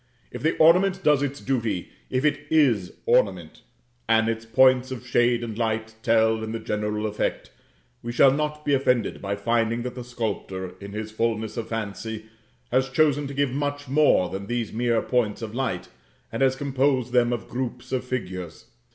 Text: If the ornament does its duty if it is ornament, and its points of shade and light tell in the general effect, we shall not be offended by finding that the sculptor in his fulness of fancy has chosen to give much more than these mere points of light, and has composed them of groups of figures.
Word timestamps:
If 0.31 0.41
the 0.41 0.57
ornament 0.57 1.03
does 1.03 1.21
its 1.21 1.39
duty 1.39 1.91
if 2.09 2.25
it 2.25 2.47
is 2.49 2.93
ornament, 3.05 3.61
and 4.09 4.27
its 4.29 4.45
points 4.45 4.89
of 4.89 5.05
shade 5.05 5.43
and 5.43 5.55
light 5.55 5.93
tell 6.01 6.43
in 6.43 6.53
the 6.53 6.59
general 6.59 7.05
effect, 7.05 7.51
we 8.01 8.11
shall 8.11 8.31
not 8.31 8.65
be 8.65 8.73
offended 8.73 9.21
by 9.21 9.35
finding 9.35 9.83
that 9.83 9.93
the 9.93 10.03
sculptor 10.03 10.73
in 10.79 10.93
his 10.93 11.11
fulness 11.11 11.55
of 11.55 11.67
fancy 11.67 12.25
has 12.71 12.89
chosen 12.89 13.27
to 13.27 13.35
give 13.35 13.51
much 13.51 13.87
more 13.87 14.27
than 14.27 14.47
these 14.47 14.73
mere 14.73 15.03
points 15.03 15.43
of 15.43 15.53
light, 15.53 15.87
and 16.31 16.41
has 16.41 16.55
composed 16.55 17.11
them 17.13 17.31
of 17.31 17.47
groups 17.47 17.91
of 17.91 18.03
figures. 18.03 18.71